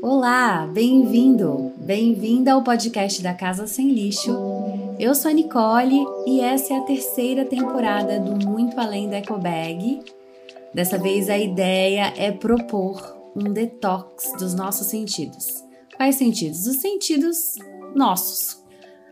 [0.00, 4.36] Olá, bem-vindo, bem-vinda ao podcast da Casa Sem Lixo.
[4.98, 10.02] Eu sou a Nicole e essa é a terceira temporada do Muito Além da Ecobag.
[10.74, 13.00] Dessa vez a ideia é propor
[13.34, 15.64] um detox dos nossos sentidos.
[15.96, 16.66] Quais sentidos?
[16.66, 17.54] Os sentidos
[17.94, 18.62] nossos.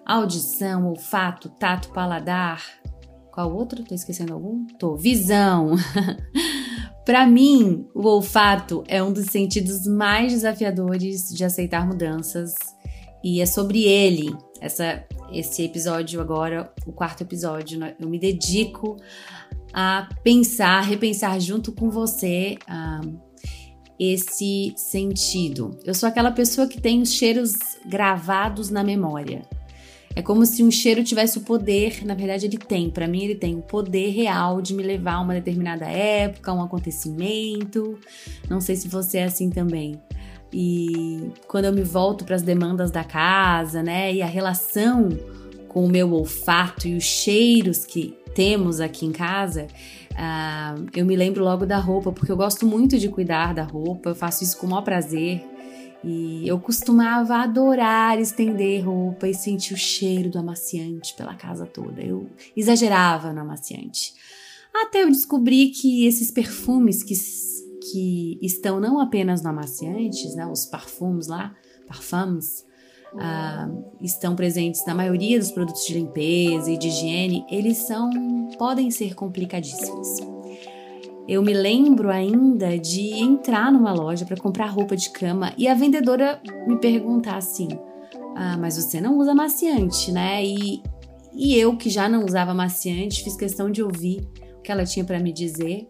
[0.04, 2.62] Audição, olfato, tato, paladar.
[3.32, 3.82] Qual outro?
[3.84, 4.66] Tô esquecendo algum?
[4.78, 4.96] Tô.
[4.96, 5.74] Visão.
[7.04, 12.54] Para mim, o olfato é um dos sentidos mais desafiadores de aceitar mudanças
[13.24, 17.94] e é sobre ele essa esse episódio agora, o quarto episódio, né?
[17.98, 18.96] eu me dedico
[19.72, 23.20] a pensar, repensar junto com você uh,
[23.98, 25.78] esse sentido.
[25.84, 27.54] Eu sou aquela pessoa que tem os cheiros
[27.86, 29.42] gravados na memória.
[30.14, 33.34] É como se um cheiro tivesse o poder, na verdade ele tem, para mim ele
[33.34, 37.98] tem o poder real de me levar a uma determinada época, um acontecimento.
[38.48, 40.00] Não sei se você é assim também.
[40.52, 45.08] E quando eu me volto para as demandas da casa, né, e a relação
[45.66, 49.66] com o meu olfato e os cheiros que temos aqui em casa,
[50.12, 54.10] uh, eu me lembro logo da roupa, porque eu gosto muito de cuidar da roupa,
[54.10, 55.42] eu faço isso com o maior prazer.
[56.04, 62.02] E eu costumava adorar estender roupa e sentir o cheiro do amaciante pela casa toda.
[62.02, 64.14] Eu exagerava no amaciante.
[64.74, 67.14] Até eu descobri que esses perfumes que,
[67.90, 71.54] que estão não apenas no amaciante, né, os parfums lá,
[71.86, 72.64] parfums,
[73.14, 78.10] uh, estão presentes na maioria dos produtos de limpeza e de higiene, eles são
[78.58, 80.31] podem ser complicadíssimos.
[81.28, 85.74] Eu me lembro ainda de entrar numa loja para comprar roupa de cama e a
[85.74, 87.68] vendedora me perguntar assim:
[88.36, 90.44] Ah, mas você não usa maciante, né?
[90.44, 90.82] E,
[91.32, 94.28] e eu, que já não usava maciante, fiz questão de ouvir
[94.58, 95.88] o que ela tinha para me dizer.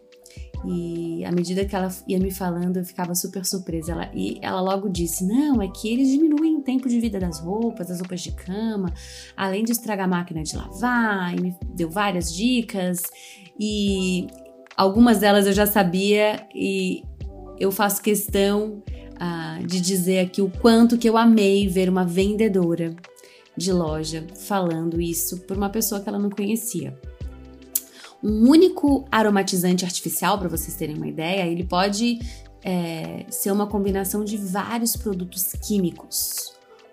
[0.65, 3.93] E à medida que ela ia me falando, eu ficava super surpresa.
[3.93, 7.41] Ela, e ela logo disse: Não, é que eles diminuem o tempo de vida das
[7.41, 8.93] roupas, das roupas de cama,
[9.37, 13.01] além de estragar a máquina de lavar, e me deu várias dicas.
[13.59, 14.27] E
[14.77, 17.03] Algumas delas eu já sabia e
[17.59, 18.83] eu faço questão
[19.15, 22.95] uh, de dizer aqui o quanto que eu amei ver uma vendedora
[23.57, 26.99] de loja falando isso por uma pessoa que ela não conhecia.
[28.23, 32.21] Um único aromatizante artificial, para vocês terem uma ideia, ele pode
[32.63, 36.53] é, ser uma combinação de vários produtos químicos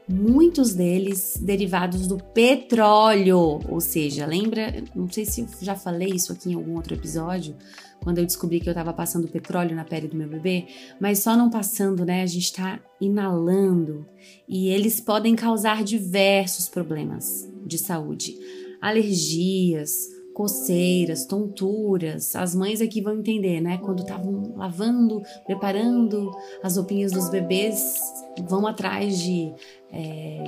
[0.09, 6.33] muitos deles derivados do petróleo, ou seja, lembra, não sei se eu já falei isso
[6.33, 7.55] aqui em algum outro episódio,
[8.01, 10.65] quando eu descobri que eu estava passando petróleo na pele do meu bebê,
[10.99, 12.23] mas só não passando, né?
[12.23, 14.05] A gente está inalando.
[14.47, 18.35] E eles podem causar diversos problemas de saúde,
[18.81, 20.07] alergias,
[20.39, 22.33] coceiras, tonturas.
[22.33, 23.77] As mães aqui vão entender, né?
[23.79, 26.31] Quando estavam lavando, preparando
[26.63, 27.99] as roupinhas dos bebês,
[28.47, 29.53] vão atrás de
[29.91, 30.45] é,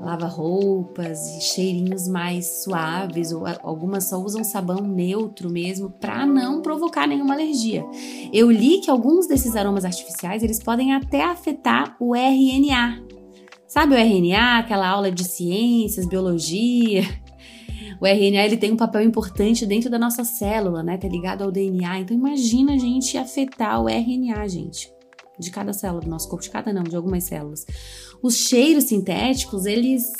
[0.00, 7.06] lava-roupas e cheirinhos mais suaves, ou algumas só usam sabão neutro mesmo para não provocar
[7.06, 7.84] nenhuma alergia.
[8.32, 13.00] Eu li que alguns desses aromas artificiais eles podem até afetar o RNA.
[13.68, 17.04] Sabe o RNA, aquela aula de ciências, biologia?
[18.00, 20.96] O RNA ele tem um papel importante dentro da nossa célula, né?
[20.96, 22.00] Tá ligado ao DNA.
[22.00, 24.90] Então imagina a gente afetar o RNA, gente,
[25.38, 27.66] de cada célula do nosso corpo, de cada não, de algumas células.
[28.22, 30.12] Os cheiros sintéticos, eles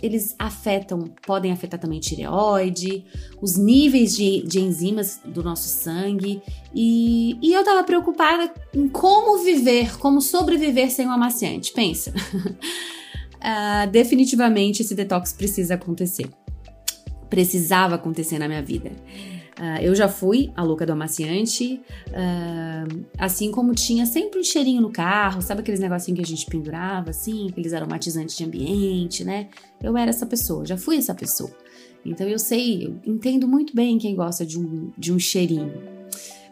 [0.00, 3.04] eles afetam, podem afetar também tireoide,
[3.42, 6.40] os níveis de, de enzimas do nosso sangue.
[6.72, 11.72] E, e eu tava preocupada em como viver, como sobreviver sem o amaciante.
[11.72, 12.12] Pensa.
[12.12, 16.28] uh, definitivamente esse detox precisa acontecer
[17.28, 18.90] precisava acontecer na minha vida.
[19.58, 21.80] Uh, eu já fui a louca do amaciante,
[22.10, 26.46] uh, assim como tinha sempre um cheirinho no carro, sabe aqueles negocinhos que a gente
[26.46, 29.48] pendurava, assim, aqueles aromatizantes de ambiente, né?
[29.82, 31.50] Eu era essa pessoa, já fui essa pessoa.
[32.06, 35.72] Então eu sei, eu entendo muito bem quem gosta de um, de um cheirinho.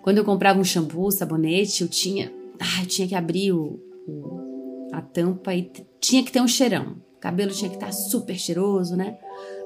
[0.02, 4.88] Quando eu comprava um shampoo, sabonete, eu tinha, ah, eu tinha que abrir o, o,
[4.92, 5.70] a tampa e
[6.00, 6.96] tinha que ter um cheirão.
[7.16, 9.16] O cabelo tinha que estar super cheiroso, né?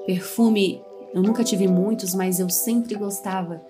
[0.05, 0.79] Perfume
[1.13, 3.61] eu nunca tive muitos, mas eu sempre gostava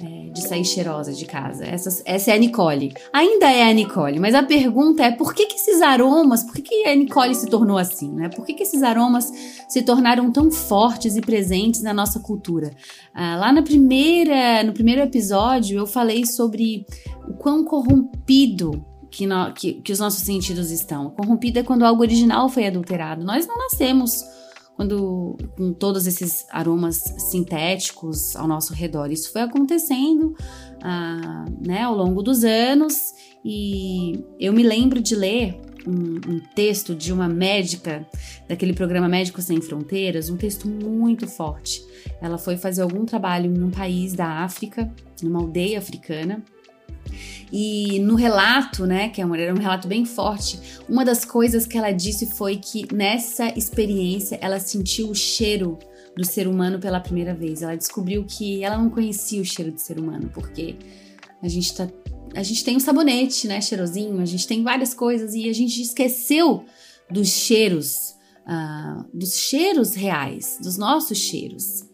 [0.00, 1.64] é, de sair cheirosa de casa.
[1.64, 2.92] Essa, essa é a Nicole.
[3.12, 6.62] Ainda é a Nicole, mas a pergunta é por que, que esses aromas, por que,
[6.62, 8.28] que a Nicole se tornou assim, né?
[8.28, 9.32] Por que, que esses aromas
[9.68, 12.72] se tornaram tão fortes e presentes na nossa cultura?
[13.14, 16.84] Ah, lá na primeira, no primeiro episódio eu falei sobre
[17.28, 21.10] o quão corrompido que, no, que, que os nossos sentidos estão.
[21.10, 23.24] Corrompido é quando algo original foi adulterado.
[23.24, 24.24] Nós não nascemos
[24.76, 26.96] quando com todos esses aromas
[27.30, 29.10] sintéticos ao nosso redor.
[29.10, 30.34] Isso foi acontecendo
[30.82, 36.94] ah, né, ao longo dos anos E eu me lembro de ler um, um, texto
[36.94, 38.06] de uma médica
[38.48, 41.84] daquele programa Médicos Sem Fronteiras, um texto muito forte.
[42.20, 44.90] Ela foi fazer algum trabalho em um país da África,
[45.22, 46.42] numa aldeia africana,
[47.52, 50.58] e no relato, né, que é um, era um relato bem forte,
[50.88, 55.78] uma das coisas que ela disse foi que nessa experiência ela sentiu o cheiro
[56.16, 57.62] do ser humano pela primeira vez.
[57.62, 60.76] Ela descobriu que ela não conhecia o cheiro do ser humano, porque
[61.42, 61.88] a gente tá
[62.34, 65.80] a gente tem um sabonete, né, cheirosinho, a gente tem várias coisas e a gente
[65.80, 66.64] esqueceu
[67.08, 71.84] dos cheiros, uh, dos cheiros reais, dos nossos cheiros.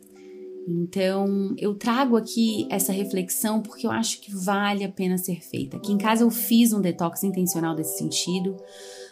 [0.70, 5.76] Então, eu trago aqui essa reflexão porque eu acho que vale a pena ser feita.
[5.76, 8.56] Aqui em casa eu fiz um detox intencional desse sentido,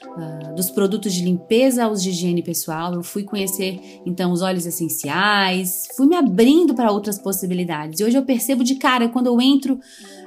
[0.06, 2.94] uh, dos produtos de limpeza aos de higiene pessoal.
[2.94, 7.98] Eu fui conhecer então os óleos essenciais, fui me abrindo para outras possibilidades.
[7.98, 9.80] E hoje eu percebo de cara quando eu entro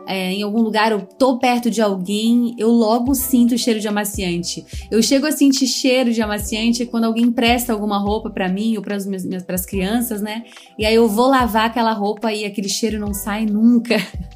[0.07, 3.87] é, em algum lugar, eu tô perto de alguém, eu logo sinto o cheiro de
[3.87, 4.65] amaciante.
[4.89, 8.83] Eu chego a sentir cheiro de amaciante quando alguém presta alguma roupa para mim ou
[8.83, 10.43] para as crianças, né?
[10.77, 13.95] E aí eu vou lavar aquela roupa e aquele cheiro não sai nunca.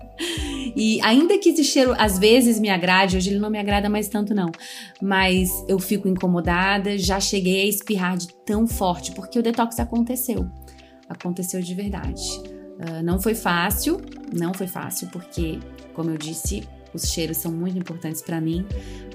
[0.75, 4.09] E ainda que esse cheiro às vezes me agrade, hoje ele não me agrada mais
[4.09, 4.51] tanto não,
[5.01, 10.49] mas eu fico incomodada, já cheguei a espirrar de tão forte porque o detox aconteceu.
[11.07, 12.23] Aconteceu de verdade.
[12.75, 14.01] Uh, não foi fácil,
[14.33, 15.59] não foi fácil, porque,
[15.93, 18.65] como eu disse, os cheiros são muito importantes para mim,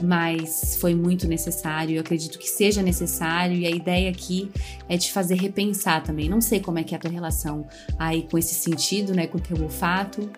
[0.02, 1.96] mas foi muito necessário.
[1.96, 4.50] Eu acredito que seja necessário e a ideia aqui
[4.88, 6.28] é te fazer repensar também.
[6.28, 7.66] Não sei como é que é a tua relação
[7.98, 10.30] aí com esse sentido, né, com o teu olfato,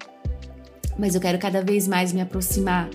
[0.98, 2.88] mas eu quero cada vez mais me aproximar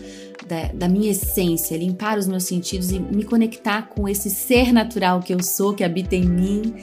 [0.47, 5.19] da, da, minha essência, limpar os meus sentidos e me conectar com esse ser natural
[5.19, 6.75] que eu sou, que habita em mim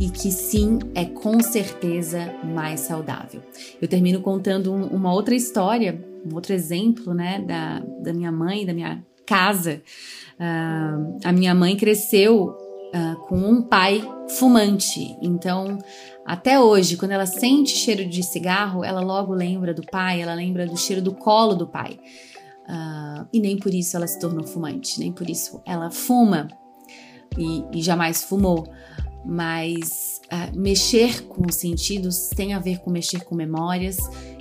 [0.00, 3.42] e que sim é com certeza mais saudável.
[3.80, 8.66] Eu termino contando um, uma outra história, um outro exemplo, né, da, da minha mãe,
[8.66, 9.82] da minha casa.
[10.34, 14.02] Uh, a minha mãe cresceu uh, com um pai
[14.38, 15.78] fumante, então
[16.24, 20.66] até hoje, quando ela sente cheiro de cigarro, ela logo lembra do pai, ela lembra
[20.66, 21.98] do cheiro do colo do pai.
[22.66, 26.48] Uh, e nem por isso ela se tornou fumante, nem por isso ela fuma
[27.36, 28.66] e, e jamais fumou
[29.24, 33.96] mas uh, mexer com os sentidos tem a ver com mexer com memórias.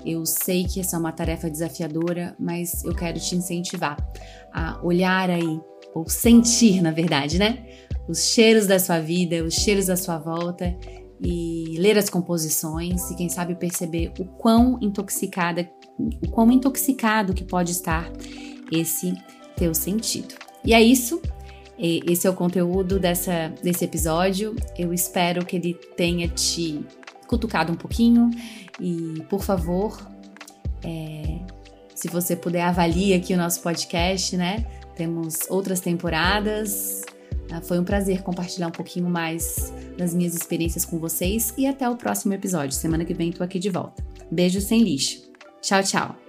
[0.05, 3.97] Eu sei que essa é uma tarefa desafiadora, mas eu quero te incentivar
[4.53, 5.59] a olhar aí,
[5.95, 7.65] ou sentir, na verdade, né?
[8.07, 10.75] Os cheiros da sua vida, os cheiros da sua volta
[11.21, 17.45] e ler as composições e quem sabe perceber o quão intoxicada, o quão intoxicado que
[17.45, 18.11] pode estar
[18.71, 19.13] esse
[19.55, 20.35] teu sentido.
[20.65, 21.21] E é isso.
[21.77, 24.55] Esse é o conteúdo dessa, desse episódio.
[24.77, 26.85] Eu espero que ele tenha te
[27.27, 28.29] cutucado um pouquinho
[28.79, 29.97] e, por favor,
[30.83, 31.39] é,
[31.95, 34.65] se você puder avalie aqui o nosso podcast, né?
[34.95, 37.01] Temos outras temporadas.
[37.51, 41.89] Ah, foi um prazer compartilhar um pouquinho mais das minhas experiências com vocês e até
[41.89, 42.75] o próximo episódio.
[42.75, 44.03] Semana que vem tô aqui de volta.
[44.31, 45.31] Beijo sem lixo.
[45.61, 46.22] Tchau, tchau.